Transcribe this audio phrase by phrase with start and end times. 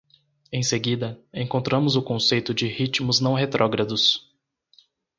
[0.51, 4.33] Em seguida, encontramos o conceito de ritmos não retrógrados.